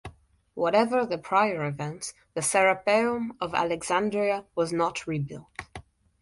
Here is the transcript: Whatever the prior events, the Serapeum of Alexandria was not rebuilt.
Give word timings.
Whatever 0.55 1.05
the 1.05 1.19
prior 1.19 1.63
events, 1.63 2.15
the 2.33 2.41
Serapeum 2.41 3.37
of 3.39 3.53
Alexandria 3.53 4.45
was 4.55 4.73
not 4.73 5.05
rebuilt. 5.05 5.45